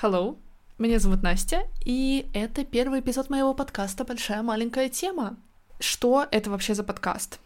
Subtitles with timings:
[0.00, 0.36] Hello,
[0.78, 5.36] меня зовут Настя, и это первый эпизод моего подкаста «Большая маленькая тема».
[5.80, 7.40] Что это вообще за подкаст?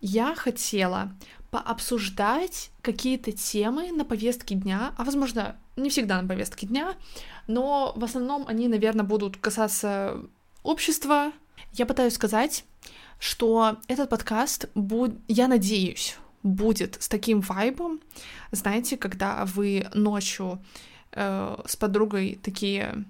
[0.00, 1.12] Я хотела
[1.52, 6.96] пообсуждать какие-то темы на повестке дня, а возможно, не всегда на повестке дня,
[7.46, 10.16] но в основном они, наверное, будут касаться
[10.64, 11.30] общества.
[11.74, 12.64] Я пытаюсь сказать,
[13.20, 15.12] что этот подкаст, буд...
[15.28, 18.00] я надеюсь, будет с таким вайбом,
[18.50, 20.60] знаете, когда вы ночью
[21.12, 23.04] э, с подругой такие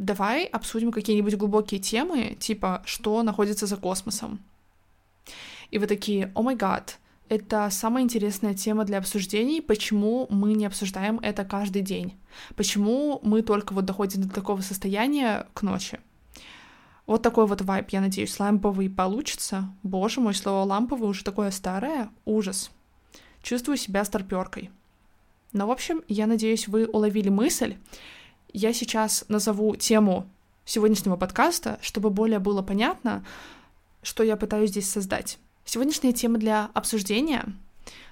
[0.00, 4.40] давай обсудим какие-нибудь глубокие темы, типа, что находится за космосом.
[5.70, 6.98] И вы такие, о май гад,
[7.28, 12.14] это самая интересная тема для обсуждений, почему мы не обсуждаем это каждый день,
[12.56, 16.00] почему мы только вот доходим до такого состояния к ночи.
[17.06, 19.68] Вот такой вот вайб, я надеюсь, ламповый получится.
[19.82, 22.08] Боже мой, слово ламповый уже такое старое.
[22.24, 22.70] Ужас.
[23.42, 24.70] Чувствую себя старперкой.
[25.52, 27.76] Но, в общем, я надеюсь, вы уловили мысль.
[28.52, 30.28] Я сейчас назову тему
[30.64, 33.24] сегодняшнего подкаста, чтобы более было понятно,
[34.02, 35.38] что я пытаюсь здесь создать.
[35.64, 37.44] Сегодняшняя тема для обсуждения—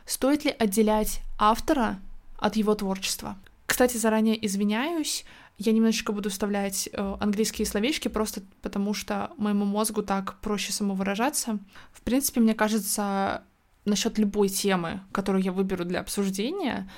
[0.09, 2.01] стоит ли отделять автора
[2.39, 3.37] от его творчества?
[3.67, 5.25] Кстати, заранее извиняюсь,
[5.59, 11.59] я немножечко буду вставлять э, английские словечки, просто потому что моему мозгу так проще самовыражаться.
[11.93, 13.43] В принципе, мне кажется,
[13.85, 16.91] насчет любой темы, которую я выберу для обсуждения,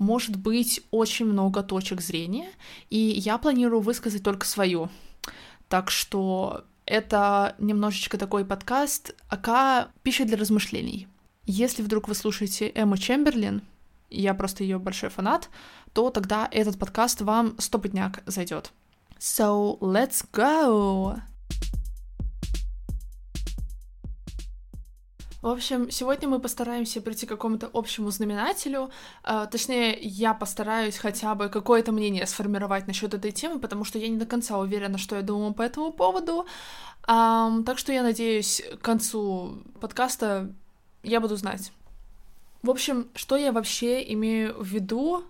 [0.00, 2.48] может быть очень много точек зрения,
[2.88, 4.88] и я планирую высказать только свою.
[5.68, 11.06] Так что это немножечко такой подкаст, ака пища для размышлений.
[11.46, 13.62] Если вдруг вы слушаете Эмму Чемберлин,
[14.08, 15.50] я просто ее большой фанат,
[15.92, 18.72] то тогда этот подкаст вам стопотняк зайдет.
[19.18, 21.20] So, let's go!
[25.42, 28.90] В общем, сегодня мы постараемся прийти к какому-то общему знаменателю.
[29.24, 34.08] Э, точнее, я постараюсь хотя бы какое-то мнение сформировать насчет этой темы, потому что я
[34.08, 36.46] не до конца уверена, что я думаю по этому поводу.
[37.08, 40.52] Um, так что я надеюсь, к концу подкаста
[41.02, 41.72] я буду знать.
[42.62, 45.24] В общем, что я вообще имею в виду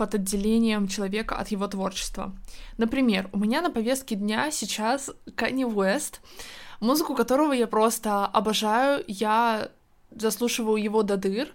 [0.00, 2.32] под отделением человека от его творчества?
[2.78, 6.22] Например, у меня на повестке дня сейчас Канни Уэст,
[6.80, 9.68] музыку которого я просто обожаю, я
[10.10, 11.48] заслушиваю его до дыр,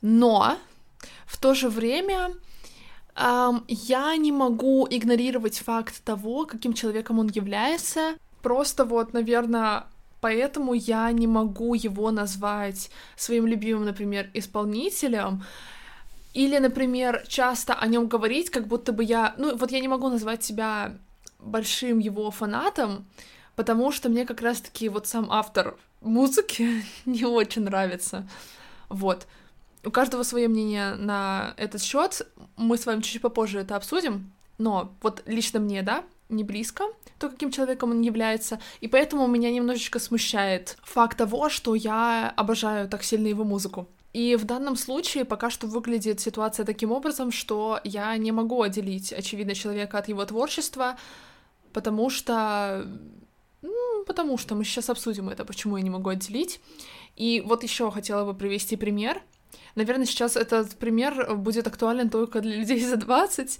[0.00, 0.56] но
[1.26, 2.30] в то же время
[3.14, 8.14] эм, я не могу игнорировать факт того, каким человеком он является.
[8.40, 9.84] Просто вот, наверное,
[10.22, 15.42] поэтому я не могу его назвать своим любимым, например, исполнителем.
[16.34, 19.34] Или, например, часто о нем говорить, как будто бы я...
[19.36, 20.96] Ну, вот я не могу назвать себя
[21.38, 23.06] большим его фанатом,
[23.56, 28.26] потому что мне как раз-таки вот сам автор музыки не очень нравится.
[28.88, 29.26] Вот.
[29.84, 32.26] У каждого свое мнение на этот счет.
[32.56, 34.32] Мы с вами чуть попозже это обсудим.
[34.58, 36.84] Но вот лично мне, да, не близко,
[37.18, 42.88] то, каким человеком он является, и поэтому меня немножечко смущает факт того, что я обожаю
[42.88, 43.88] так сильно его музыку.
[44.12, 49.12] И в данном случае пока что выглядит ситуация таким образом, что я не могу отделить,
[49.12, 50.96] очевидно, человека от его творчества,
[51.72, 52.86] потому что
[53.62, 56.60] ну, потому что мы сейчас обсудим это, почему я не могу отделить.
[57.16, 59.22] И вот еще хотела бы привести пример.
[59.74, 63.58] Наверное, сейчас этот пример будет актуален только для людей за 20,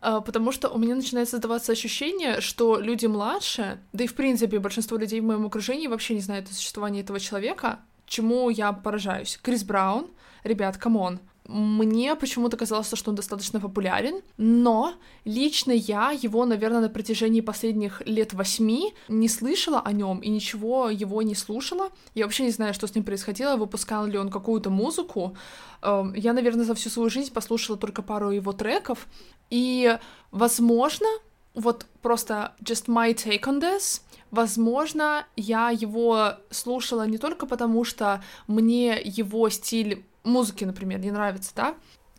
[0.00, 4.58] а, потому что у меня начинает создаваться ощущение, что люди младше, да и в принципе
[4.58, 9.38] большинство людей в моем окружении вообще не знают о существовании этого человека, чему я поражаюсь.
[9.42, 10.06] Крис Браун,
[10.44, 14.92] ребят, come on, мне почему-то казалось, что он достаточно популярен, но
[15.24, 20.90] лично я его, наверное, на протяжении последних лет восьми не слышала о нем и ничего
[20.90, 21.88] его не слушала.
[22.14, 25.38] Я вообще не знаю, что с ним происходило, выпускал ли он какую-то музыку.
[25.80, 29.06] Эм, я, наверное, за всю свою жизнь послушала только пару его треков,
[29.48, 29.96] и,
[30.30, 31.06] возможно,
[31.54, 38.22] вот просто just my take on this, Возможно, я его слушала не только потому, что
[38.46, 41.74] мне его стиль музыки, например, не нравится, да?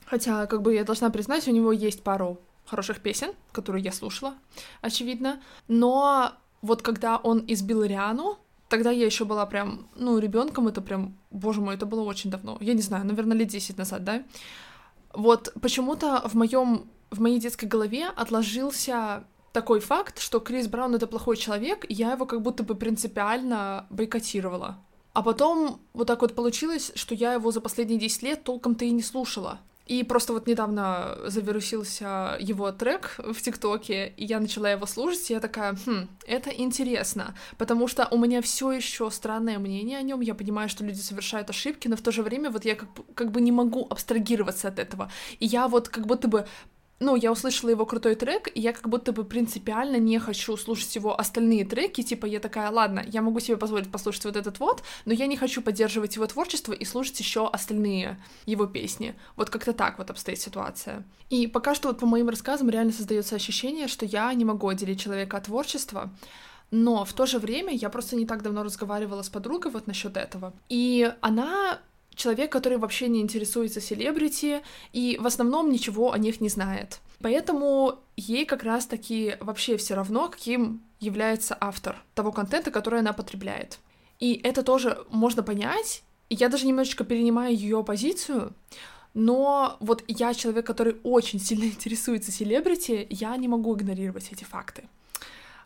[0.06, 4.36] Хотя, как бы я должна признать, у него есть пару хороших песен, которые я слушала,
[4.82, 5.42] очевидно.
[5.68, 8.38] Но вот когда он избил Риану,
[8.70, 12.58] тогда я еще была прям, ну, ребенком, это прям, боже мой, это было очень давно.
[12.60, 14.24] Я не знаю, наверное, лет 10 назад, да?
[15.14, 21.08] Вот почему-то в моем в моей детской голове отложился такой факт, что Крис Браун это
[21.08, 24.78] плохой человек, и я его как будто бы принципиально бойкотировала.
[25.14, 28.92] А потом вот так вот получилось, что я его за последние 10 лет толком-то и
[28.92, 29.60] не слушала.
[29.90, 35.34] И просто вот недавно завирусился его трек в ТикТоке, и я начала его слушать, и
[35.34, 40.22] я такая, хм, это интересно, потому что у меня все еще странное мнение о нем,
[40.22, 43.32] я понимаю, что люди совершают ошибки, но в то же время вот я как, как
[43.32, 46.46] бы не могу абстрагироваться от этого, и я вот как будто бы
[47.00, 50.96] ну, я услышала его крутой трек, и я как будто бы принципиально не хочу слушать
[50.96, 54.84] его остальные треки, типа я такая, ладно, я могу себе позволить послушать вот этот вот,
[55.06, 59.16] но я не хочу поддерживать его творчество и слушать еще остальные его песни.
[59.36, 61.04] Вот как-то так вот обстоит ситуация.
[61.30, 65.00] И пока что вот по моим рассказам реально создается ощущение, что я не могу отделить
[65.00, 66.10] человека от творчества,
[66.72, 70.18] но в то же время я просто не так давно разговаривала с подругой вот насчет
[70.18, 70.54] этого.
[70.70, 71.80] И она
[72.20, 74.62] человек, который вообще не интересуется селебрити
[74.94, 77.00] и в основном ничего о них не знает.
[77.22, 83.80] Поэтому ей как раз-таки вообще все равно, каким является автор того контента, который она потребляет.
[84.20, 86.04] И это тоже можно понять.
[86.30, 88.54] Я даже немножечко перенимаю ее позицию,
[89.14, 94.84] но вот я человек, который очень сильно интересуется селебрити, я не могу игнорировать эти факты.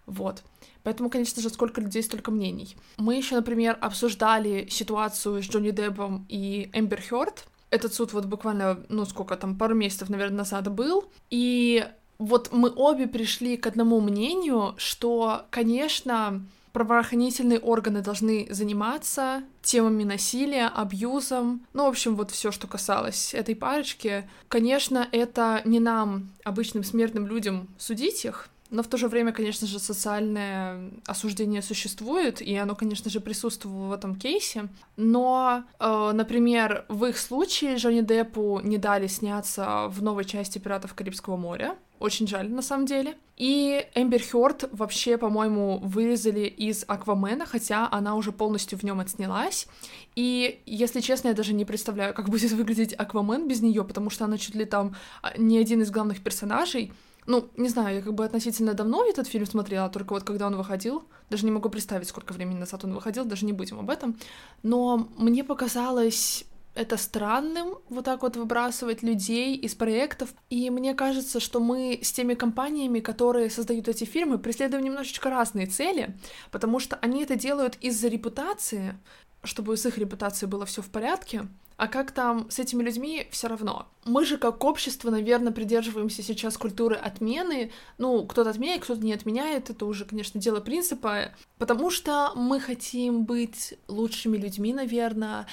[0.05, 0.43] Вот.
[0.83, 2.75] Поэтому, конечно же, сколько людей, столько мнений.
[2.97, 7.45] Мы еще, например, обсуждали ситуацию с Джонни Деппом и Эмбер Хёрд.
[7.69, 11.05] Этот суд вот буквально, ну сколько там, пару месяцев, наверное, назад был.
[11.29, 11.87] И
[12.19, 20.67] вот мы обе пришли к одному мнению, что, конечно, правоохранительные органы должны заниматься темами насилия,
[20.67, 24.27] абьюзом, ну, в общем, вот все, что касалось этой парочки.
[24.49, 29.67] Конечно, это не нам, обычным смертным людям, судить их, но в то же время, конечно
[29.67, 34.67] же, социальное осуждение существует, и оно, конечно же, присутствовало в этом кейсе.
[34.97, 40.95] Но, э, например, в их случае Джонни Деппу не дали сняться в новой части «Пиратов
[40.95, 43.15] Карибского моря», очень жаль, на самом деле.
[43.37, 49.67] И Эмбер Хёрд вообще, по-моему, вырезали из Аквамена, хотя она уже полностью в нем отснялась.
[50.15, 54.25] И, если честно, я даже не представляю, как будет выглядеть Аквамен без нее, потому что
[54.25, 56.91] она чуть ли там а, не один из главных персонажей.
[57.25, 60.55] Ну, не знаю, я как бы относительно давно этот фильм смотрела, только вот когда он
[60.55, 64.17] выходил, даже не могу представить, сколько времени назад он выходил, даже не будем об этом.
[64.61, 70.33] Но мне показалось это странным, вот так вот выбрасывать людей из проектов.
[70.49, 75.67] И мне кажется, что мы с теми компаниями, которые создают эти фильмы, преследуем немножечко разные
[75.67, 76.15] цели,
[76.51, 78.95] потому что они это делают из-за репутации,
[79.43, 83.47] чтобы с их репутацией было все в порядке, а как там с этими людьми, все
[83.47, 83.87] равно.
[84.05, 87.71] Мы же как общество, наверное, придерживаемся сейчас культуры отмены.
[87.97, 89.69] Ну, кто-то отменяет, кто-то не отменяет.
[89.69, 91.31] Это уже, конечно, дело принципа.
[91.57, 95.47] Потому что мы хотим быть лучшими людьми, наверное.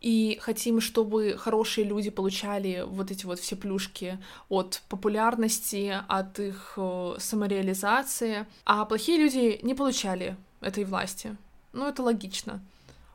[0.00, 6.74] И хотим, чтобы хорошие люди получали вот эти вот все плюшки от популярности, от их
[6.76, 11.36] э, самореализации, а плохие люди не получали этой власти.
[11.72, 12.62] Ну, это логично.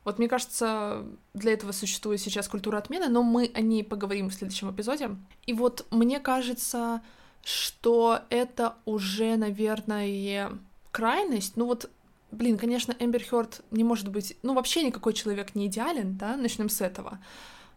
[0.04, 4.34] Вот мне кажется, для этого существует сейчас культура отмены, но мы о ней поговорим в
[4.34, 5.16] следующем эпизоде.
[5.46, 7.02] И вот мне кажется,
[7.44, 10.52] что это уже, наверное,
[10.92, 11.56] крайность.
[11.56, 11.90] Ну вот,
[12.32, 14.38] блин, конечно, Эмбер Хёрд не может быть...
[14.42, 17.20] Ну вообще никакой человек не идеален, да, начнем с этого.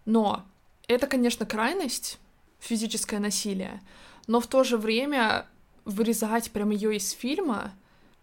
[0.07, 0.45] Но
[0.89, 2.19] это, конечно, крайность,
[2.59, 3.83] физическое насилие,
[4.27, 5.47] но в то же время
[5.85, 7.73] вырезать прям ее из фильма,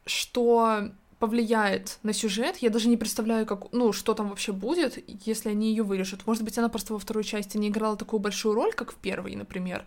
[0.06, 2.58] что повлияет на сюжет.
[2.58, 6.26] Я даже не представляю, как, ну, что там вообще будет, если они ее вырежут.
[6.26, 9.36] Может быть, она просто во второй части не играла такую большую роль, как в первой,
[9.36, 9.86] например.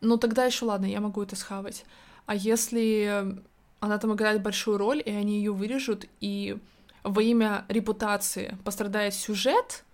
[0.00, 1.84] Но тогда еще ладно, я могу это схавать.
[2.24, 3.38] А если
[3.80, 6.56] она там играет большую роль, и они ее вырежут, и
[7.04, 9.84] во имя репутации пострадает сюжет,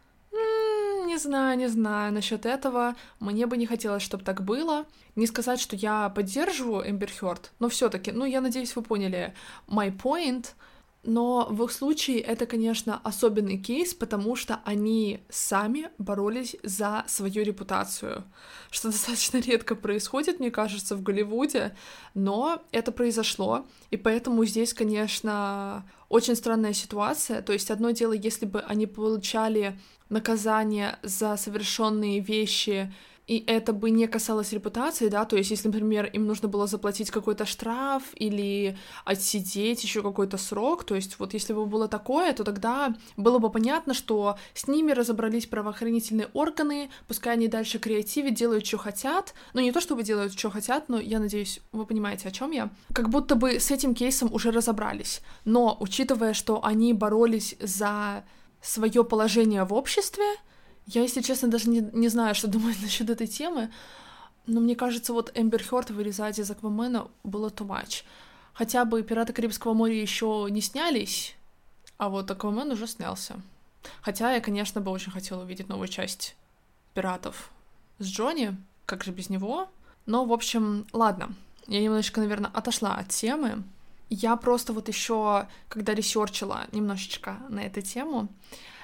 [1.13, 2.95] не знаю, не знаю насчет этого.
[3.21, 4.87] Мне бы не хотелось, чтобы так было.
[5.15, 9.35] Не сказать, что я поддерживаю Эмбер Хёрд, но все таки ну, я надеюсь, вы поняли
[9.69, 10.47] my point.
[11.05, 17.43] Но в их случае это, конечно, особенный кейс, потому что они сами боролись за свою
[17.43, 18.25] репутацию,
[18.71, 21.77] что достаточно редко происходит, мне кажется, в Голливуде,
[22.15, 27.43] но это произошло, и поэтому здесь, конечно, очень странная ситуация.
[27.43, 29.77] То есть одно дело, если бы они получали
[30.13, 32.93] наказание за совершенные вещи
[33.27, 37.11] и это бы не касалось репутации, да, то есть если, например, им нужно было заплатить
[37.11, 42.45] какой-то штраф или отсидеть еще какой-то срок, то есть вот если бы было такое, то
[42.45, 48.67] тогда было бы понятно, что с ними разобрались правоохранительные органы, пускай они дальше креативят, делают,
[48.67, 52.33] что хотят, ну не то чтобы делают, что хотят, но я надеюсь, вы понимаете, о
[52.33, 57.55] чем я, как будто бы с этим кейсом уже разобрались, но учитывая, что они боролись
[57.61, 58.25] за
[58.63, 60.25] свое положение в обществе,
[60.87, 63.71] я, если честно, даже не, не знаю, что думать насчет этой темы,
[64.47, 68.03] но мне кажется, вот Эмбер Хёрд вырезать из Аквамена было too much.
[68.53, 71.37] Хотя бы «Пираты Карибского моря» еще не снялись,
[71.97, 73.41] а вот Аквамен уже снялся.
[74.01, 76.37] Хотя я, конечно, бы очень хотела увидеть новую часть
[76.95, 77.51] «Пиратов»
[77.99, 79.69] с Джонни, как же без него.
[80.07, 81.35] Но, в общем, ладно.
[81.67, 83.63] Я немножечко, наверное, отошла от темы.
[84.15, 88.29] Я просто вот еще, когда ресерчила немножечко на эту тему,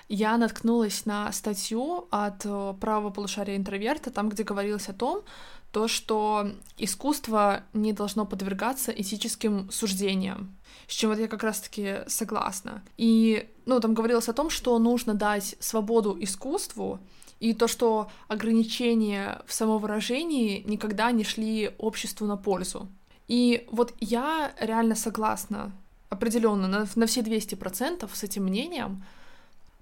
[0.08, 5.24] я наткнулась на статью от э, правого полушария интроверта, там, где говорилось о том,
[5.70, 10.56] то, что искусство не должно подвергаться этическим суждениям,
[10.86, 12.82] с чем вот я как раз-таки согласна.
[12.96, 17.00] И, ну, там говорилось о том, что нужно дать свободу искусству,
[17.38, 22.88] и то, что ограничения в самовыражении никогда не шли обществу на пользу.
[23.28, 25.72] И вот я реально согласна
[26.08, 29.04] определенно на, на все 200% с этим мнением,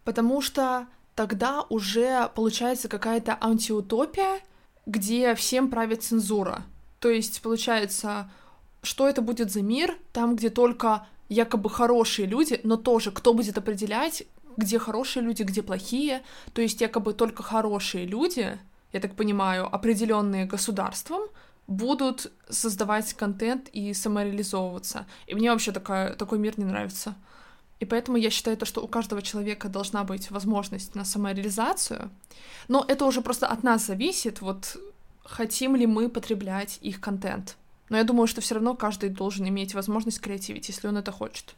[0.04, 4.40] потому что тогда уже получается какая-то антиутопия,
[4.84, 6.62] где всем правит цензура.
[7.00, 8.30] То есть, получается,
[8.82, 13.58] что это будет за мир, там, где только якобы хорошие люди, но тоже кто будет
[13.58, 14.24] определять,
[14.56, 16.22] где хорошие люди, где плохие.
[16.52, 18.58] То есть якобы только хорошие люди,
[18.92, 21.22] я так понимаю, определенные государством,
[21.66, 25.06] будут создавать контент и самореализовываться.
[25.26, 27.14] И мне вообще такая, такой мир не нравится.
[27.80, 32.10] И поэтому я считаю то, что у каждого человека должна быть возможность на самореализацию.
[32.68, 34.76] Но это уже просто от нас зависит, вот
[35.24, 37.56] хотим ли мы потреблять их контент.
[37.88, 41.54] Но я думаю, что все равно каждый должен иметь возможность креативить, если он это хочет.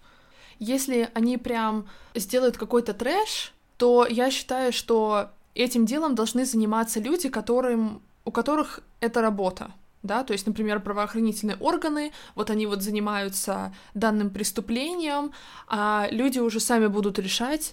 [0.58, 7.28] Если они прям сделают какой-то трэш, то я считаю, что этим делом должны заниматься люди,
[7.28, 13.74] которым, у которых это работа да, то есть, например, правоохранительные органы, вот они вот занимаются
[13.94, 15.32] данным преступлением,
[15.66, 17.72] а люди уже сами будут решать,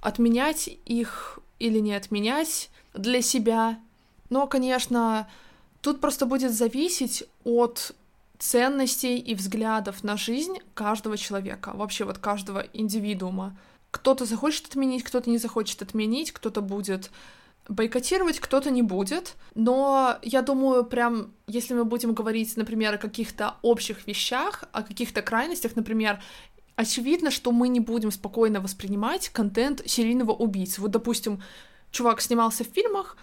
[0.00, 3.78] отменять их или не отменять для себя.
[4.30, 5.28] Но, конечно,
[5.80, 7.94] тут просто будет зависеть от
[8.38, 13.56] ценностей и взглядов на жизнь каждого человека, вообще вот каждого индивидуума.
[13.90, 17.10] Кто-то захочет отменить, кто-то не захочет отменить, кто-то будет
[17.68, 23.56] бойкотировать кто-то не будет, но я думаю, прям, если мы будем говорить, например, о каких-то
[23.62, 26.20] общих вещах, о каких-то крайностях, например,
[26.76, 30.80] очевидно, что мы не будем спокойно воспринимать контент серийного убийцы.
[30.80, 31.42] Вот, допустим,
[31.90, 33.16] чувак снимался в фильмах,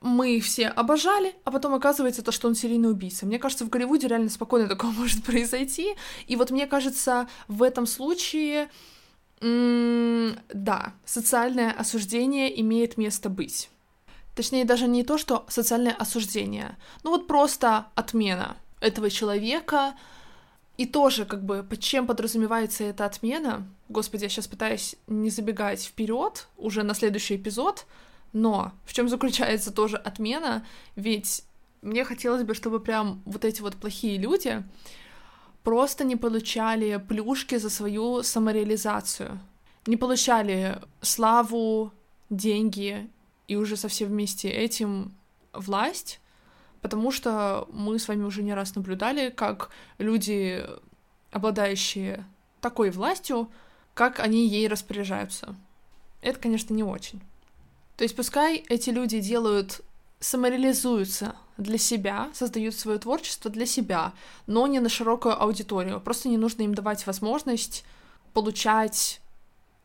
[0.00, 3.26] мы их все обожали, а потом оказывается то, что он серийный убийца.
[3.26, 5.94] Мне кажется, в Голливуде реально спокойно такое может произойти.
[6.26, 8.68] И вот мне кажется, в этом случае,
[9.40, 13.70] м- да, социальное осуждение имеет место быть.
[14.36, 19.94] Точнее, даже не то, что социальное осуждение, ну вот просто отмена этого человека,
[20.76, 23.66] и тоже, как бы, под чем подразумевается эта отмена?
[23.88, 27.86] Господи, я сейчас пытаюсь не забегать вперед уже на следующий эпизод,
[28.34, 30.66] но в чем заключается тоже отмена?
[30.96, 31.42] Ведь
[31.80, 34.62] мне хотелось бы, чтобы прям вот эти вот плохие люди
[35.62, 39.40] просто не получали плюшки за свою самореализацию,
[39.86, 41.90] не получали славу,
[42.28, 43.08] деньги
[43.48, 45.14] и уже со всем вместе этим
[45.52, 46.20] власть,
[46.80, 50.64] потому что мы с вами уже не раз наблюдали, как люди,
[51.30, 52.24] обладающие
[52.60, 53.48] такой властью,
[53.94, 55.56] как они ей распоряжаются.
[56.20, 57.20] Это, конечно, не очень.
[57.96, 59.80] То есть пускай эти люди делают,
[60.20, 64.12] самореализуются для себя, создают свое творчество для себя,
[64.46, 66.00] но не на широкую аудиторию.
[66.00, 67.84] Просто не нужно им давать возможность
[68.34, 69.20] получать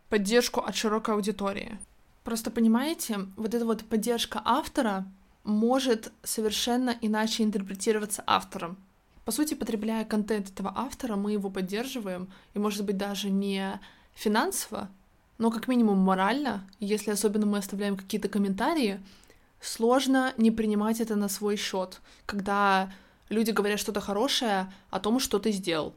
[0.10, 1.80] поддержку от широкой аудитории.
[2.23, 5.05] Просто понимаете, вот эта вот поддержка автора
[5.43, 8.77] может совершенно иначе интерпретироваться автором.
[9.25, 13.79] По сути, потребляя контент этого автора, мы его поддерживаем, и, может быть, даже не
[14.13, 14.89] финансово,
[15.39, 18.99] но как минимум морально, если особенно мы оставляем какие-то комментарии,
[19.59, 22.91] сложно не принимать это на свой счет, когда
[23.29, 25.93] люди говорят что-то хорошее о том, что ты сделал.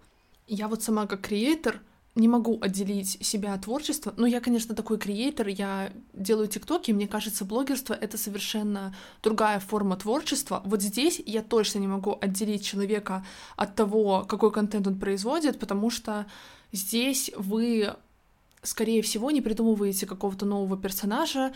[0.47, 1.81] Я вот сама как креатор—
[2.15, 4.15] не могу отделить себя от творчества.
[4.17, 9.97] Ну, я, конечно, такой креатор, я делаю тиктоки, мне кажется, блогерство— это совершенно другая форма
[9.97, 10.63] творчества.
[10.65, 15.91] Вот здесь я точно не могу отделить человека от того, какой контент он производит, потому
[15.91, 16.27] что
[16.71, 17.95] здесь вы,
[18.63, 21.53] скорее всего, не придумываете какого-то нового персонажа,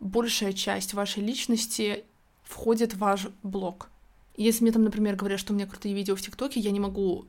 [0.00, 2.04] большая часть вашей личности
[2.42, 3.90] входит в ваш блог.
[4.36, 7.26] Если мне там, например, говорят, что у меня крутые видео в ТикТоке, я не могу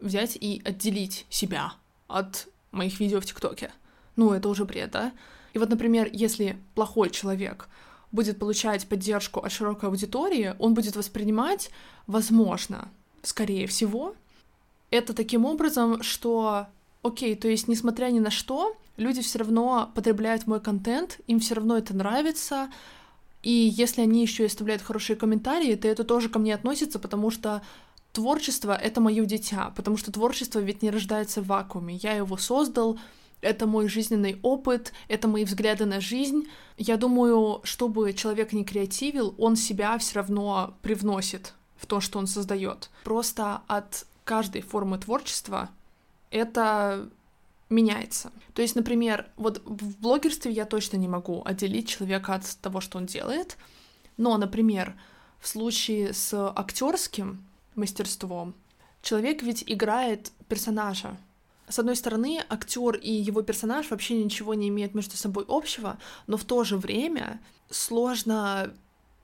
[0.00, 1.74] взять и отделить себя
[2.16, 3.70] от моих видео в ТикТоке.
[4.16, 5.12] Ну, это уже бред, да?
[5.52, 7.68] И вот, например, если плохой человек
[8.10, 11.70] будет получать поддержку от широкой аудитории, он будет воспринимать,
[12.06, 12.88] возможно,
[13.22, 14.14] скорее всего,
[14.90, 16.66] это таким образом, что,
[17.02, 21.54] окей, то есть, несмотря ни на что, люди все равно потребляют мой контент, им все
[21.54, 22.70] равно это нравится,
[23.42, 27.30] и если они еще и оставляют хорошие комментарии, то это тоже ко мне относится, потому
[27.30, 27.62] что
[28.12, 31.96] творчество— это мое дитя, потому что творчество ведь не рождается в вакууме.
[31.96, 32.98] Я его создал,
[33.40, 36.46] это мой жизненный опыт, это мои взгляды на жизнь.
[36.78, 42.26] Я думаю, чтобы человек не креативил, он себя все равно привносит в то, что он
[42.26, 42.90] создает.
[43.04, 45.70] Просто от каждой формы творчества
[46.30, 47.08] это
[47.68, 48.30] меняется.
[48.54, 52.98] То есть, например, вот в блогерстве я точно не могу отделить человека от того, что
[52.98, 53.56] он делает,
[54.16, 54.94] но, например,
[55.40, 57.44] в случае с актерским
[57.76, 58.54] мастерством
[59.02, 61.16] человек ведь играет персонажа.
[61.68, 66.36] С одной стороны, актер и его персонаж вообще ничего не имеют между собой общего, но
[66.36, 68.72] в то же время сложно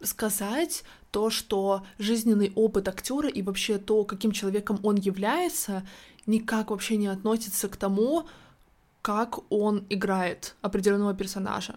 [0.03, 5.87] сказать то, что жизненный опыт актера и вообще то, каким человеком он является,
[6.27, 8.27] никак вообще не относится к тому,
[9.03, 11.77] как он играет определенного персонажа.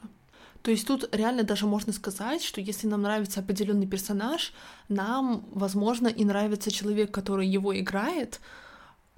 [0.62, 4.54] То есть тут реально даже можно сказать, что если нам нравится определенный персонаж,
[4.90, 8.40] нам, возможно, и нравится человек, который его играет.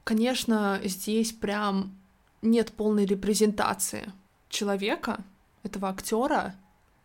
[0.04, 1.96] Конечно, здесь прям
[2.42, 4.12] нет полной репрезентации
[4.50, 5.24] человека,
[5.64, 6.56] этого актера.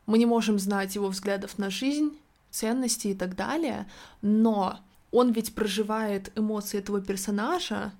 [0.06, 2.16] Мы не можем знать его взглядов на жизнь,
[2.50, 3.88] ценности и так далее,
[4.22, 4.78] но
[5.10, 7.92] он ведь проживает эмоции этого персонажа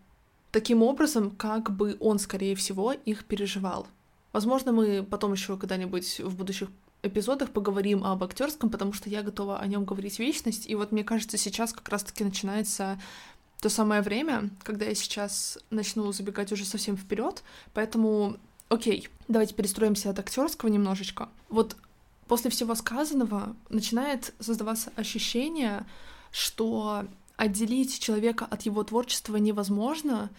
[0.50, 3.86] таким образом, как бы он, скорее всего, их переживал.
[4.38, 6.68] Возможно, мы потом еще когда-нибудь в будущих
[7.02, 10.70] эпизодах поговорим об актерском, потому что я готова о нем говорить вечность.
[10.70, 13.00] И вот мне кажется, сейчас как раз-таки начинается
[13.60, 17.42] то самое время, когда я сейчас начну забегать уже совсем вперед.
[17.74, 18.36] Поэтому,
[18.68, 21.30] окей, давайте перестроимся от актерского немножечко.
[21.48, 21.74] Вот
[22.28, 25.84] после всего сказанного начинает создаваться ощущение,
[26.30, 30.30] что отделить человека от его творчества невозможно,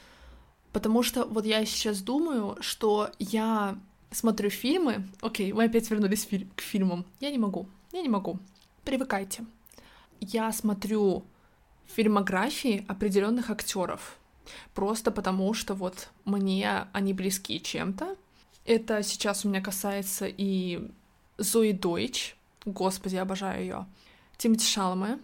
[0.72, 3.77] потому что вот я сейчас думаю, что я
[4.12, 5.08] смотрю фильмы.
[5.22, 7.06] Окей, мы опять вернулись к фильмам.
[7.20, 8.39] Я не могу, я не могу.
[8.84, 9.46] Привыкайте.
[10.20, 11.24] Я смотрю
[11.86, 14.18] фильмографии определенных актеров.
[14.74, 18.16] Просто потому, что вот мне они близки чем-то.
[18.66, 20.92] Это сейчас у меня касается и
[21.38, 22.36] Зои Дойч.
[22.66, 23.86] Господи, обожаю ее.
[24.38, 25.20] Тимати Шалме.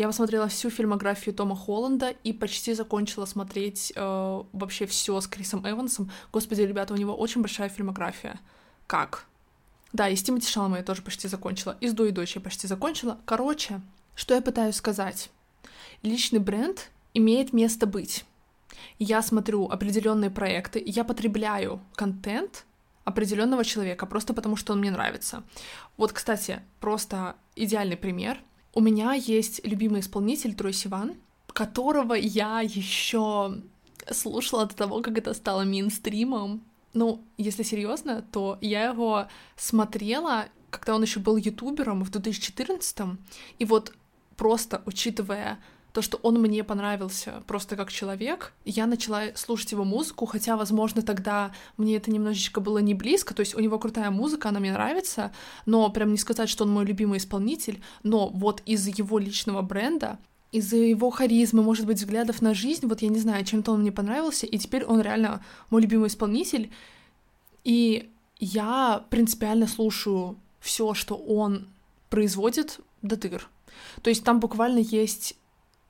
[0.00, 5.70] Я посмотрела всю фильмографию Тома Холланда и почти закончила смотреть э, вообще все с Крисом
[5.70, 6.10] Эвансом.
[6.32, 8.40] Господи, ребята, у него очень большая фильмография.
[8.86, 9.26] Как?
[9.92, 11.76] Да, и с Тимати Шалме я тоже почти закончила.
[11.82, 13.18] И с Дуи Дочь я почти закончила.
[13.26, 13.82] Короче,
[14.14, 15.28] что я пытаюсь сказать?
[16.02, 18.24] Личный бренд имеет место быть.
[18.98, 22.64] Я смотрю определенные проекты, я потребляю контент
[23.04, 25.42] определенного человека просто потому, что он мне нравится.
[25.98, 28.40] Вот, кстати, просто идеальный пример—
[28.74, 31.14] у меня есть любимый исполнитель Трой Сиван,
[31.48, 33.60] которого я еще
[34.10, 36.62] слушала до того, как это стало мейнстримом.
[36.92, 43.18] Ну, если серьезно, то я его смотрела, когда он еще был ютубером в 2014
[43.58, 43.92] и вот
[44.36, 45.58] просто учитывая
[45.92, 51.02] то, что он мне понравился просто как человек, я начала слушать его музыку, хотя, возможно,
[51.02, 54.72] тогда мне это немножечко было не близко, то есть у него крутая музыка, она мне
[54.72, 55.32] нравится,
[55.66, 60.18] но прям не сказать, что он мой любимый исполнитель, но вот из его личного бренда
[60.52, 63.92] из-за его харизмы, может быть, взглядов на жизнь, вот я не знаю, чем-то он мне
[63.92, 66.72] понравился, и теперь он реально мой любимый исполнитель,
[67.62, 71.68] и я принципиально слушаю все, что он
[72.08, 73.48] производит до дыр.
[74.02, 75.36] То есть там буквально есть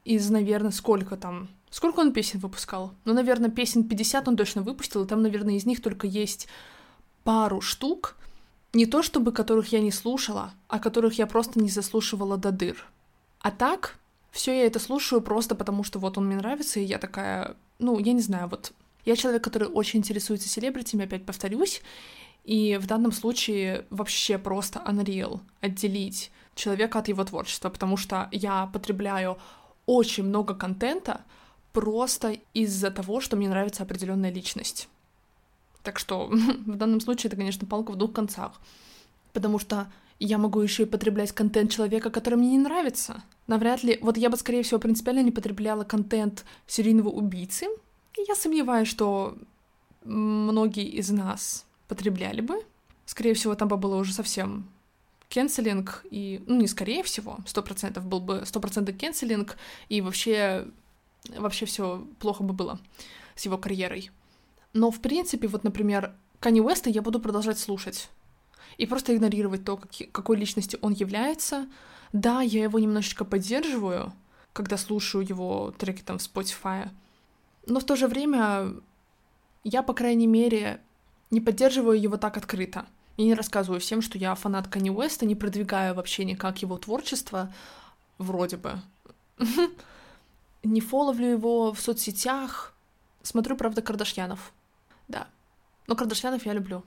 [0.04, 1.48] из, наверное, сколько там...
[1.70, 2.94] Сколько он песен выпускал?
[3.04, 6.48] Ну, наверное, песен 50 он точно выпустил, и там, наверное, из них только есть
[7.22, 8.16] пару штук,
[8.72, 12.86] не то чтобы которых я не слушала, а которых я просто не заслушивала до дыр.
[13.40, 13.98] А так,
[14.30, 17.98] все я это слушаю просто потому, что вот он мне нравится, и я такая, ну,
[17.98, 18.72] я не знаю, вот
[19.04, 21.82] я человек, который очень интересуется селебритями, опять повторюсь,
[22.44, 28.66] и в данном случае вообще просто unreal отделить человека от его творчества, потому что я
[28.66, 29.38] потребляю
[29.90, 31.22] очень много контента
[31.72, 34.88] просто из-за того, что мне нравится определенная личность.
[35.82, 36.26] Так что
[36.66, 38.52] в данном случае это, конечно, палка в двух концах.
[39.32, 43.24] Потому что я могу еще и потреблять контент человека, который мне не нравится.
[43.48, 43.98] Навряд ли...
[44.00, 47.66] Вот я бы, скорее всего, принципиально не потребляла контент серийного убийцы.
[48.16, 49.36] И я сомневаюсь, что
[50.04, 52.62] многие из нас потребляли бы.
[53.06, 54.68] Скорее всего, там бы было уже совсем
[55.30, 59.56] кенселинг, и, ну, не скорее всего, сто процентов был бы сто процентов кенселинг,
[59.88, 60.66] и вообще,
[61.28, 62.78] вообще все плохо бы было
[63.36, 64.10] с его карьерой.
[64.74, 68.10] Но, в принципе, вот, например, Канни Уэста я буду продолжать слушать
[68.76, 71.68] и просто игнорировать то, как, какой личностью он является.
[72.12, 74.12] Да, я его немножечко поддерживаю,
[74.52, 76.90] когда слушаю его треки там в Spotify,
[77.66, 78.74] но в то же время
[79.62, 80.80] я, по крайней мере,
[81.30, 82.86] не поддерживаю его так открыто.
[83.20, 87.52] Я не рассказываю всем, что я фанат Кани Уэста, не продвигаю вообще никак его творчество,
[88.16, 88.80] вроде бы.
[90.62, 92.74] Не фоловлю его в соцсетях.
[93.22, 94.54] Смотрю, правда, Кардашьянов.
[95.06, 95.26] Да.
[95.86, 96.82] Но Кардашьянов я люблю.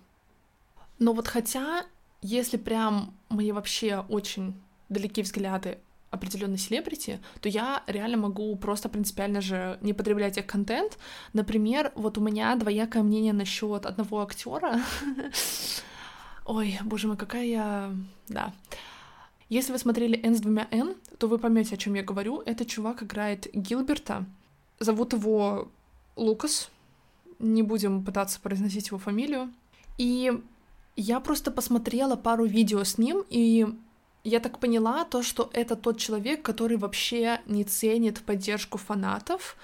[0.98, 1.86] Но вот хотя,
[2.24, 5.78] если прям мои вообще очень далекие взгляды
[6.10, 10.98] определенной селебрити, то я реально могу просто принципиально же не потреблять их контент.
[11.34, 14.82] Например, вот у меня двоякое мнение насчет одного актера.
[16.46, 17.96] Ой, боже мой, какая я...
[18.28, 18.54] Да.
[19.50, 22.42] Если вы смотрели N с двумя N, то вы поймете, о чем я говорю.
[22.46, 24.26] Этот чувак играет Гилберта.
[24.80, 25.70] Зовут его
[26.16, 26.70] Лукас.
[27.40, 29.54] Не будем пытаться произносить его фамилию.
[29.98, 30.32] И
[30.96, 33.68] я просто посмотрела пару видео с ним, и
[34.24, 39.58] я так поняла то, что это тот человек, который вообще не ценит поддержку фанатов.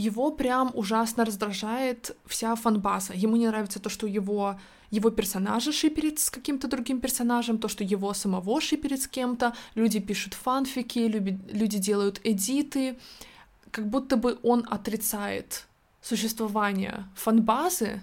[0.00, 3.12] Его прям ужасно раздражает вся фанбаза.
[3.12, 4.58] Ему не нравится то, что его
[4.90, 10.00] его персонажа шиперит с каким-то другим персонажем, то, что его самого шиперит с кем-то, люди
[10.00, 12.98] пишут фанфики, люди, люди делают эдиты,
[13.70, 15.66] как будто бы он отрицает
[16.02, 18.00] существование фанбазы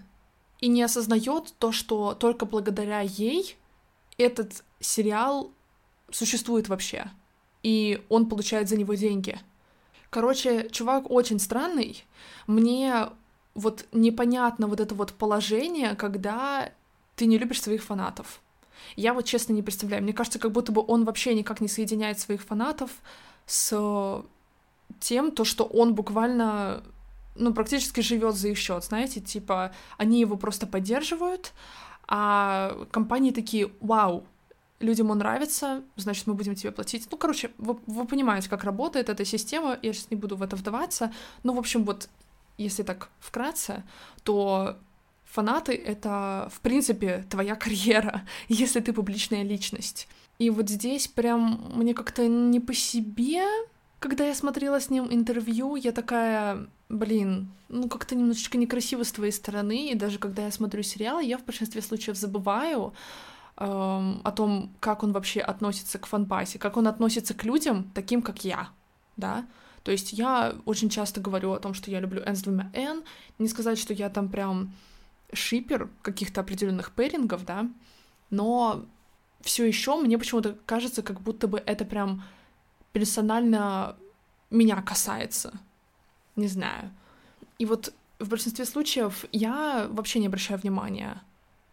[0.61, 3.57] и не осознает то, что только благодаря ей
[4.17, 5.51] этот сериал
[6.11, 7.11] существует вообще,
[7.63, 9.37] и он получает за него деньги.
[10.17, 12.03] Короче, чувак очень странный.
[12.47, 13.09] Мне
[13.53, 16.71] вот непонятно вот это вот положение, когда
[17.15, 18.41] ты не любишь своих фанатов.
[18.95, 20.01] Я вот честно не представляю.
[20.01, 22.89] Мне кажется, как будто бы он вообще никак не соединяет своих фанатов
[23.45, 24.23] с
[24.99, 26.81] тем, то, что он буквально,
[27.35, 31.53] ну, практически живет за их счет, знаете, типа, они его просто поддерживают,
[32.07, 34.25] а компании такие, вау,
[34.79, 37.07] людям он нравится, значит, мы будем тебе платить.
[37.11, 40.55] Ну, короче, вы, вы понимаете, как работает эта система, я сейчас не буду в это
[40.55, 41.11] вдаваться,
[41.43, 42.09] но, в общем, вот,
[42.57, 43.83] если так вкратце,
[44.23, 44.77] то
[45.25, 50.07] фанаты— это, в принципе, твоя карьера, если ты публичная личность.
[50.39, 53.43] И вот здесь прям мне как-то не по себе,
[53.99, 59.31] когда я смотрела с ним интервью, я такая, блин, ну как-то немножечко некрасиво с твоей
[59.31, 62.93] стороны, и даже когда я смотрю сериалы, я в большинстве случаев забываю
[63.57, 68.21] эм, о том, как он вообще относится к фанбазе, как он относится к людям, таким
[68.21, 68.69] как я,
[69.17, 69.45] да,
[69.83, 73.03] то есть я очень часто говорю о том, что я люблю N с двумя N,
[73.39, 74.73] не сказать, что я там прям
[75.31, 77.69] шипер каких-то определенных пэрингов, да,
[78.29, 78.85] но
[79.41, 82.23] все еще мне почему-то кажется, как будто бы это прям
[82.91, 83.95] персонально
[84.49, 85.53] меня касается.
[86.35, 86.91] Не знаю.
[87.57, 91.21] И вот в большинстве случаев я вообще не обращаю внимания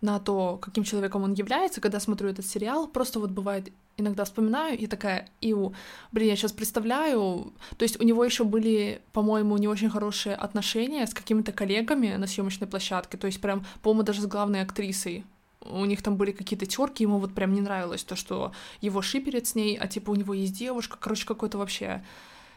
[0.01, 2.87] на то, каким человеком он является, когда смотрю этот сериал.
[2.87, 5.75] Просто вот бывает иногда вспоминаю и такая, иу,
[6.13, 11.07] блин, я сейчас представляю, то есть у него еще были, по-моему, не очень хорошие отношения
[11.07, 15.25] с какими-то коллегами на съемочной площадке, то есть прям, по-моему, даже с главной актрисой.
[15.61, 19.47] У них там были какие-то терки, ему вот прям не нравилось то, что его шиперит
[19.47, 22.05] с ней, а типа у него есть девушка, короче, какой-то вообще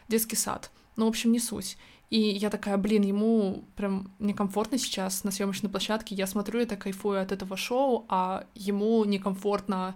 [0.08, 0.70] детский сад.
[0.98, 1.78] Ну, в общем, не суть.
[2.10, 6.14] И я такая, блин, ему прям некомфортно сейчас на съемочной площадке.
[6.14, 9.94] Я смотрю, это кайфую от этого шоу, а ему некомфортно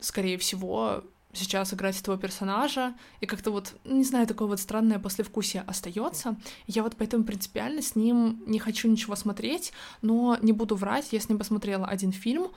[0.00, 5.64] скорее всего, сейчас играть этого персонажа, и как-то вот, не знаю, такое вот странное послевкусие
[5.66, 6.36] остается.
[6.66, 9.72] Я вот поэтому принципиально с ним не хочу ничего смотреть,
[10.02, 12.48] но не буду врать, я с ним посмотрела один фильм,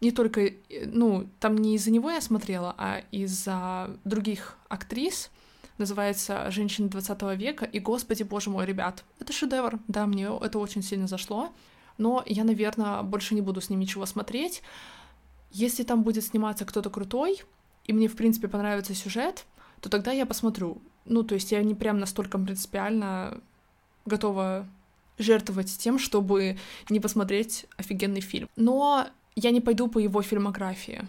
[0.00, 0.54] не только, э,
[0.86, 5.30] ну, там не из-за него я смотрела, а из-за других актрис,
[5.80, 10.82] называется «Женщины 20 века», и, господи, боже мой, ребят, это шедевр, да, мне это очень
[10.82, 11.52] сильно зашло,
[11.98, 14.62] но я, наверное, больше не буду с ним ничего смотреть,
[15.50, 17.42] если там будет сниматься кто-то крутой,
[17.84, 19.44] и мне, в принципе, понравится сюжет,
[19.80, 20.80] то тогда я посмотрю.
[21.06, 23.40] Ну, то есть я не прям настолько принципиально
[24.06, 24.66] готова
[25.18, 28.48] жертвовать тем, чтобы не посмотреть офигенный фильм.
[28.56, 31.06] Но я не пойду по его фильмографии.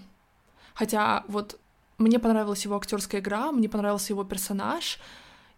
[0.74, 1.60] Хотя вот
[2.02, 5.00] мне понравилась его актерская игра, мне понравился его персонаж,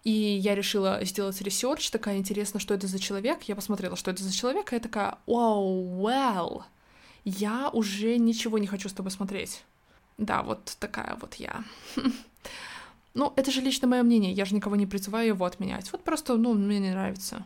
[0.03, 3.43] и я решила сделать research, такая интересно, что это за человек.
[3.43, 6.63] Я посмотрела, что это за человек, и я такая, wow, well,
[7.23, 9.63] я уже ничего не хочу с тобой смотреть.
[10.17, 11.63] Да, вот такая вот я.
[13.15, 15.91] Ну, это же лично мое мнение, я же никого не призываю его отменять.
[15.91, 17.45] Вот просто, ну, мне не нравится.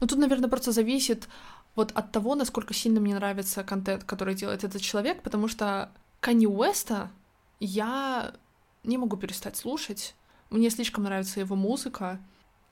[0.00, 1.28] Но тут, наверное, просто зависит
[1.74, 6.46] вот от того, насколько сильно мне нравится контент, который делает этот человек, потому что Канни
[6.46, 7.10] Уэста
[7.64, 8.34] я
[8.82, 10.14] не могу перестать слушать.
[10.50, 12.20] Мне слишком нравится его музыка.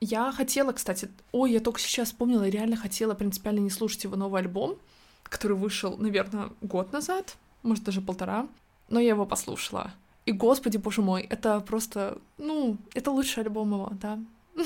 [0.00, 4.16] Я хотела, кстати, ой, я только сейчас вспомнила, я реально хотела принципиально не слушать его
[4.16, 4.76] новый альбом,
[5.22, 8.48] который вышел, наверное, год назад, может, даже полтора,
[8.88, 9.92] но я его послушала.
[10.26, 14.18] И, господи, боже мой, это просто, ну, это лучший альбом его, да.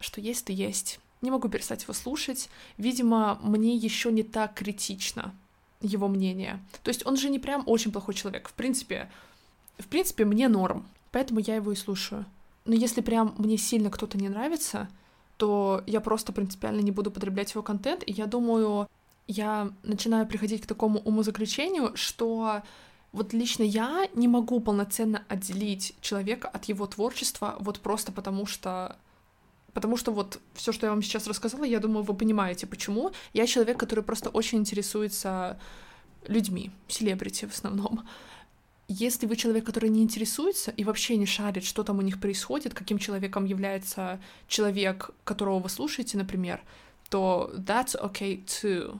[0.00, 1.00] Что есть, то есть.
[1.20, 2.48] Не могу перестать его слушать.
[2.78, 5.34] Видимо, мне еще не так критично
[5.80, 6.60] его мнение.
[6.82, 8.48] То есть он же не прям очень плохой человек.
[8.48, 9.10] В принципе,
[9.78, 10.86] в принципе, мне норм.
[11.10, 12.24] Поэтому я его и слушаю.
[12.64, 14.88] Но если прям мне сильно кто-то не нравится,
[15.36, 18.88] то я просто принципиально не буду потреблять его контент, и я думаю,
[19.26, 22.62] я начинаю приходить к такому умозаключению, что
[23.12, 28.96] вот лично я не могу полноценно отделить человека от его творчества вот просто потому что
[29.72, 33.12] Потому что вот все, что я вам сейчас рассказала, я думаю, вы понимаете, почему.
[33.32, 35.58] Я человек, который просто очень интересуется
[36.26, 38.02] людьми, селебрити в основном.
[38.90, 42.74] если вы человек, который не интересуется и вообще не шарит, что там у них происходит,
[42.74, 46.60] каким человеком является человек, которого вы слушаете, например,
[47.08, 48.98] то that's okay too.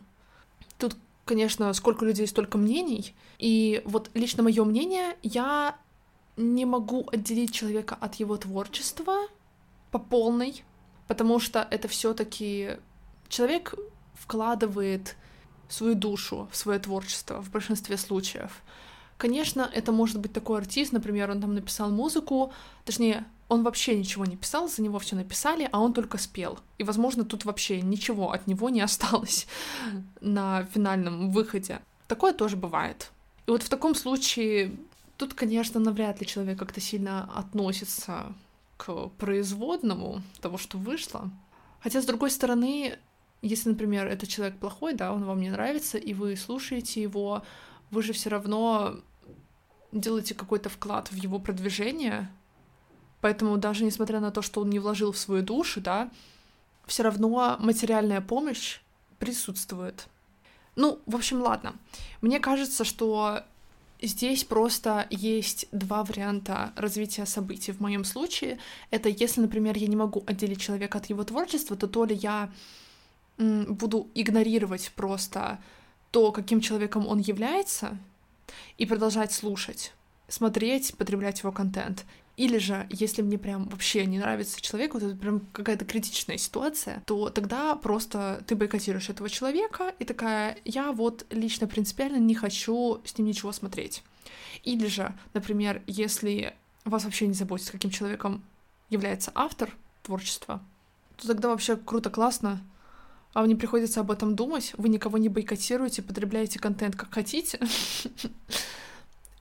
[0.78, 3.14] Тут, конечно, сколько людей, столько мнений.
[3.40, 5.76] И вот лично мое мнение, я
[6.36, 9.26] не могу отделить человека от его творчества
[9.90, 10.64] по полной,
[11.06, 12.78] потому что это все-таки
[13.28, 13.74] человек
[14.14, 15.16] вкладывает
[15.68, 18.62] свою душу в свое творчество в большинстве случаев.
[19.16, 22.52] Конечно, это может быть такой артист, например, он там написал музыку,
[22.84, 26.58] точнее, он вообще ничего не писал, за него все написали, а он только спел.
[26.78, 29.46] И, возможно, тут вообще ничего от него не осталось
[30.20, 31.80] на финальном выходе.
[32.06, 33.10] Такое тоже бывает.
[33.46, 34.76] И вот в таком случае
[35.16, 38.32] тут, конечно, навряд ли человек как-то сильно относится
[38.80, 41.30] к производному того, что вышло.
[41.80, 42.98] Хотя, с другой стороны,
[43.42, 47.42] если, например, этот человек плохой, да, он вам не нравится, и вы слушаете его,
[47.90, 48.96] вы же все равно
[49.92, 52.30] делаете какой-то вклад в его продвижение,
[53.20, 56.10] поэтому даже несмотря на то, что он не вложил в свою душу, да,
[56.86, 58.80] все равно материальная помощь
[59.18, 60.06] присутствует.
[60.76, 61.74] Ну, в общем, ладно.
[62.22, 63.42] Мне кажется, что
[64.02, 67.72] здесь просто есть два варианта развития событий.
[67.72, 68.58] В моем случае
[68.90, 72.50] это если, например, я не могу отделить человека от его творчества, то то ли я
[73.38, 75.60] буду игнорировать просто
[76.10, 77.98] то, каким человеком он является,
[78.78, 79.92] и продолжать слушать,
[80.28, 82.04] смотреть, потреблять его контент.
[82.36, 87.02] Или же, если мне прям вообще не нравится человек, вот это прям какая-то критичная ситуация,
[87.06, 93.00] то тогда просто ты бойкотируешь этого человека и такая, я вот лично принципиально не хочу
[93.04, 94.02] с ним ничего смотреть.
[94.62, 98.42] Или же, например, если вас вообще не заботит, каким человеком
[98.88, 100.62] является автор творчества,
[101.16, 102.60] то тогда вообще круто, классно,
[103.32, 107.60] а вам не приходится об этом думать, вы никого не бойкотируете, потребляете контент как хотите,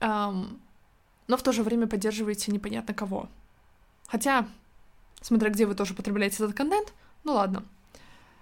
[1.30, 3.28] но в то же время поддерживаете непонятно кого.
[4.08, 4.48] Хотя,
[5.20, 7.62] смотря где вы тоже потребляете этот контент, ну ладно.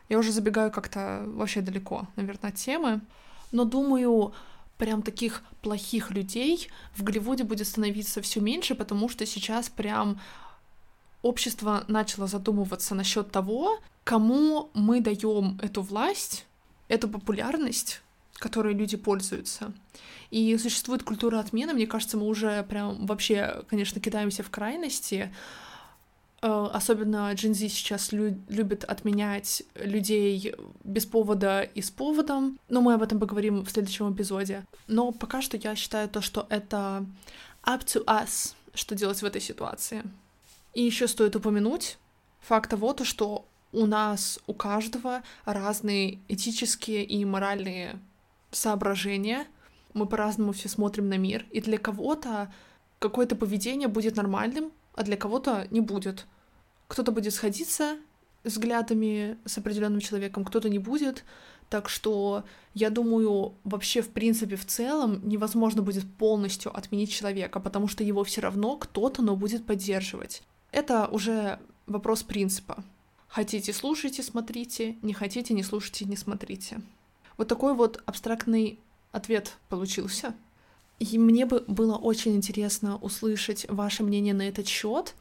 [0.09, 3.03] Я уже забегаю как-то вообще далеко, наверное, от темы.
[3.53, 4.33] Но думаю,
[4.79, 10.18] прям таких плохих людей в Голливуде будет становиться все меньше, потому что сейчас прям
[11.20, 16.46] общество начало задумываться насчет того, кому мы даем эту власть,
[16.88, 18.01] эту популярность,
[18.38, 19.72] которой люди пользуются.
[20.31, 25.35] И существует культура отмены, мне кажется, мы уже прям вообще, конечно, кидаемся в крайности.
[26.40, 32.59] Э, особенно Gen Z сейчас лю- любит отменять людей без повода и с поводом.
[32.68, 34.64] Но мы об этом поговорим в следующем эпизоде.
[34.87, 37.07] Но пока что я считаю то, что это
[37.64, 40.03] up to us, что делать в этой ситуации.
[40.74, 41.98] И еще стоит упомянуть
[42.40, 47.98] факт того, то, что у нас у каждого разные этические и моральные
[48.51, 49.47] соображения.
[49.95, 51.47] Мы по-разному все смотрим на мир.
[51.51, 52.53] И для кого-то
[52.99, 56.27] какое-то поведение будет нормальным, а для кого-то не будет.
[56.89, 57.99] Кто-то будет сходиться
[58.45, 61.25] взглядами с определенным человеком, кто-то не будет.
[61.69, 67.89] Так что я думаю, вообще в принципе в целом невозможно будет полностью отменить человека, потому
[67.89, 70.43] что его все равно кто-то, но будет поддерживать.
[70.73, 72.83] Это уже вопрос принципа.
[73.29, 76.81] Хотите, слушайте, смотрите, не хотите, не слушайте, не смотрите.
[77.38, 78.79] Вот такой вот абстрактный
[79.12, 80.35] ответ получился.
[80.98, 85.14] И мне бы было очень интересно услышать ваше мнение на этот счет.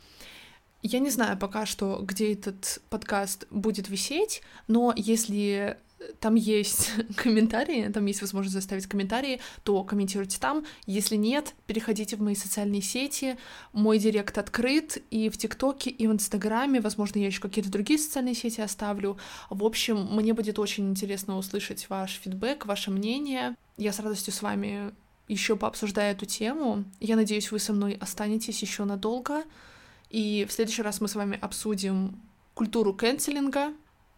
[0.81, 5.77] Я не знаю пока что, где этот подкаст будет висеть, но если
[6.19, 10.65] там есть комментарии, там есть возможность заставить комментарии, то комментируйте там.
[10.85, 13.37] Если нет, переходите в мои социальные сети.
[13.73, 16.81] Мой директ открыт и в ТикТоке, и в Инстаграме.
[16.81, 19.17] Возможно, я еще какие-то другие социальные сети оставлю.
[19.49, 23.55] В общем, мне будет очень интересно услышать ваш фидбэк, ваше мнение.
[23.77, 24.93] Я с радостью с вами
[25.27, 26.85] еще пообсуждаю эту тему.
[26.99, 29.43] Я надеюсь, вы со мной останетесь еще надолго.
[30.09, 32.21] И в следующий раз мы с вами обсудим
[32.53, 33.73] культуру кэнселинга.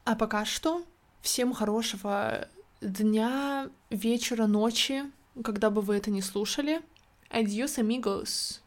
[0.06, 0.84] А пока что
[1.22, 2.48] Всем хорошего
[2.82, 5.04] дня, вечера, ночи,
[5.44, 6.82] когда бы вы это ни слушали.
[7.30, 8.62] Adios, amigos!